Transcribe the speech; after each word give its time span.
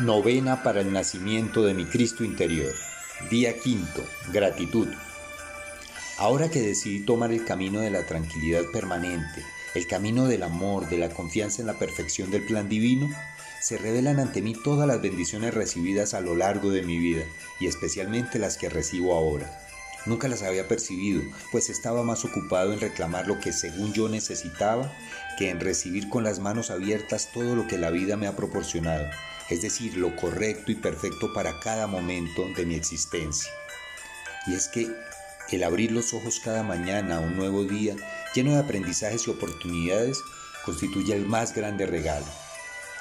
Novena 0.00 0.62
para 0.62 0.80
el 0.80 0.94
nacimiento 0.94 1.62
de 1.62 1.74
mi 1.74 1.84
Cristo 1.84 2.24
interior. 2.24 2.72
Día 3.30 3.58
quinto. 3.58 4.02
Gratitud. 4.32 4.88
Ahora 6.16 6.48
que 6.48 6.62
decidí 6.62 7.04
tomar 7.04 7.32
el 7.32 7.44
camino 7.44 7.80
de 7.80 7.90
la 7.90 8.06
tranquilidad 8.06 8.64
permanente, 8.72 9.44
el 9.74 9.86
camino 9.86 10.26
del 10.26 10.42
amor, 10.42 10.88
de 10.88 10.96
la 10.96 11.10
confianza 11.10 11.60
en 11.60 11.66
la 11.66 11.78
perfección 11.78 12.30
del 12.30 12.46
plan 12.46 12.70
divino, 12.70 13.10
se 13.60 13.76
revelan 13.76 14.20
ante 14.20 14.40
mí 14.40 14.54
todas 14.54 14.88
las 14.88 15.02
bendiciones 15.02 15.52
recibidas 15.52 16.14
a 16.14 16.22
lo 16.22 16.34
largo 16.34 16.70
de 16.70 16.80
mi 16.80 16.98
vida 16.98 17.24
y 17.60 17.66
especialmente 17.66 18.38
las 18.38 18.56
que 18.56 18.70
recibo 18.70 19.14
ahora. 19.14 19.60
Nunca 20.06 20.28
las 20.28 20.42
había 20.42 20.66
percibido, 20.66 21.20
pues 21.52 21.68
estaba 21.68 22.02
más 22.04 22.24
ocupado 22.24 22.72
en 22.72 22.80
reclamar 22.80 23.26
lo 23.26 23.38
que 23.38 23.52
según 23.52 23.92
yo 23.92 24.08
necesitaba 24.08 24.90
que 25.36 25.50
en 25.50 25.60
recibir 25.60 26.08
con 26.08 26.24
las 26.24 26.38
manos 26.38 26.70
abiertas 26.70 27.28
todo 27.34 27.54
lo 27.54 27.66
que 27.66 27.76
la 27.76 27.90
vida 27.90 28.16
me 28.16 28.26
ha 28.26 28.34
proporcionado 28.34 29.10
es 29.50 29.62
decir, 29.62 29.96
lo 29.96 30.14
correcto 30.16 30.72
y 30.72 30.76
perfecto 30.76 31.32
para 31.32 31.60
cada 31.60 31.86
momento 31.86 32.46
de 32.56 32.64
mi 32.64 32.76
existencia. 32.76 33.50
Y 34.46 34.54
es 34.54 34.68
que 34.68 34.88
el 35.50 35.64
abrir 35.64 35.90
los 35.90 36.14
ojos 36.14 36.40
cada 36.42 36.62
mañana 36.62 37.16
a 37.16 37.20
un 37.20 37.36
nuevo 37.36 37.64
día, 37.64 37.96
lleno 38.34 38.52
de 38.52 38.60
aprendizajes 38.60 39.26
y 39.26 39.30
oportunidades, 39.30 40.18
constituye 40.64 41.14
el 41.14 41.26
más 41.26 41.54
grande 41.54 41.86
regalo. 41.86 42.26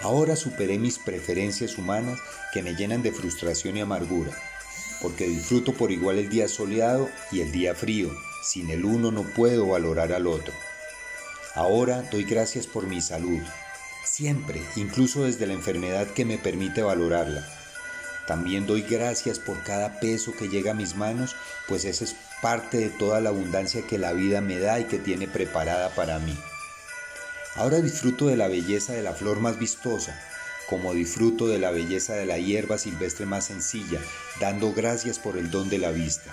Ahora 0.00 0.34
superé 0.34 0.78
mis 0.78 0.98
preferencias 0.98 1.78
humanas 1.78 2.18
que 2.52 2.62
me 2.62 2.74
llenan 2.74 3.02
de 3.02 3.12
frustración 3.12 3.76
y 3.76 3.80
amargura, 3.80 4.32
porque 5.00 5.28
disfruto 5.28 5.72
por 5.72 5.92
igual 5.92 6.18
el 6.18 6.28
día 6.28 6.48
soleado 6.48 7.08
y 7.30 7.40
el 7.40 7.52
día 7.52 7.74
frío. 7.76 8.10
Sin 8.44 8.70
el 8.70 8.84
uno 8.84 9.12
no 9.12 9.22
puedo 9.22 9.68
valorar 9.68 10.12
al 10.12 10.26
otro. 10.26 10.52
Ahora 11.54 12.02
doy 12.10 12.24
gracias 12.24 12.66
por 12.66 12.88
mi 12.88 13.00
salud, 13.00 13.40
siempre, 14.12 14.60
incluso 14.76 15.24
desde 15.24 15.46
la 15.46 15.54
enfermedad 15.54 16.06
que 16.06 16.26
me 16.26 16.36
permite 16.36 16.82
valorarla. 16.82 17.48
También 18.26 18.66
doy 18.66 18.82
gracias 18.82 19.38
por 19.38 19.62
cada 19.62 20.00
peso 20.00 20.32
que 20.38 20.50
llega 20.50 20.72
a 20.72 20.74
mis 20.74 20.96
manos, 20.96 21.34
pues 21.66 21.86
esa 21.86 22.04
es 22.04 22.14
parte 22.42 22.76
de 22.76 22.90
toda 22.90 23.22
la 23.22 23.30
abundancia 23.30 23.86
que 23.86 23.96
la 23.96 24.12
vida 24.12 24.42
me 24.42 24.58
da 24.58 24.78
y 24.80 24.84
que 24.84 24.98
tiene 24.98 25.28
preparada 25.28 25.88
para 25.94 26.18
mí. 26.18 26.36
Ahora 27.54 27.80
disfruto 27.80 28.26
de 28.26 28.36
la 28.36 28.48
belleza 28.48 28.92
de 28.92 29.02
la 29.02 29.14
flor 29.14 29.40
más 29.40 29.58
vistosa, 29.58 30.20
como 30.68 30.92
disfruto 30.92 31.48
de 31.48 31.58
la 31.58 31.70
belleza 31.70 32.12
de 32.12 32.26
la 32.26 32.36
hierba 32.36 32.76
silvestre 32.76 33.24
más 33.24 33.46
sencilla, 33.46 33.98
dando 34.40 34.74
gracias 34.74 35.18
por 35.18 35.38
el 35.38 35.50
don 35.50 35.70
de 35.70 35.78
la 35.78 35.90
vista. 35.90 36.30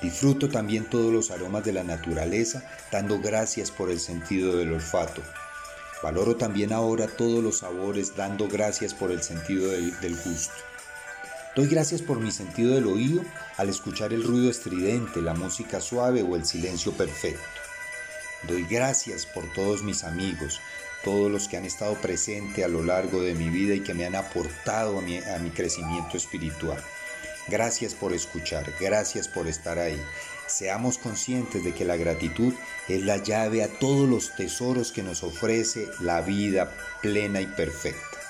Disfruto 0.00 0.48
también 0.48 0.86
todos 0.86 1.12
los 1.12 1.30
aromas 1.30 1.64
de 1.64 1.74
la 1.74 1.84
naturaleza, 1.84 2.62
dando 2.90 3.20
gracias 3.20 3.70
por 3.70 3.90
el 3.90 4.00
sentido 4.00 4.56
del 4.56 4.72
olfato. 4.72 5.22
Valoro 6.02 6.36
también 6.36 6.72
ahora 6.72 7.08
todos 7.08 7.42
los 7.42 7.58
sabores 7.58 8.14
dando 8.14 8.46
gracias 8.46 8.94
por 8.94 9.10
el 9.10 9.22
sentido 9.22 9.70
del, 9.70 10.16
gusto. 10.24 10.54
Doy 11.56 11.66
gracias 11.66 12.02
por 12.02 12.20
mi 12.20 12.30
sentido 12.30 12.74
del 12.74 12.86
oído 12.86 13.22
al 13.56 13.68
escuchar 13.68 14.12
el 14.12 14.22
ruido 14.22 14.48
estridente, 14.48 15.20
la 15.20 15.34
música 15.34 15.80
suave 15.80 16.22
o 16.22 16.36
el 16.36 16.44
silencio 16.44 16.92
perfecto. 16.92 17.42
Doy 18.46 18.64
gracias 18.70 19.26
por 19.26 19.52
todos 19.52 19.82
mis 19.82 20.04
amigos, 20.04 20.60
todos 21.02 21.32
los 21.32 21.48
que 21.48 21.56
han 21.56 21.64
estado 21.64 21.94
presentes 21.94 22.64
a 22.64 22.68
lo 22.68 22.84
largo 22.84 23.20
de 23.20 23.34
mi 23.34 23.50
vida 23.50 23.74
y 23.74 23.80
que 23.80 23.94
me 23.94 24.06
han 24.06 24.14
aportado 24.14 25.00
a 25.00 25.02
mi, 25.02 25.50
crecimiento 25.50 26.16
espiritual. 26.16 26.80
Gracias 27.48 27.94
por 27.94 28.12
escuchar, 28.12 28.72
gracias 28.78 29.26
por 29.26 29.48
estar 29.48 29.80
ahí. 29.80 30.00
Seamos 30.48 30.98
conscientes 30.98 31.62
de 31.62 31.74
que 31.74 31.84
la 31.84 31.96
gratitud 31.96 32.54
es 32.88 33.02
la 33.02 33.18
llave 33.18 33.62
a 33.62 33.68
todos 33.68 34.08
los 34.08 34.34
tesoros 34.34 34.92
que 34.92 35.02
nos 35.02 35.22
ofrece 35.22 35.88
la 36.00 36.22
vida 36.22 36.72
plena 37.02 37.40
y 37.40 37.46
perfecta. 37.46 38.27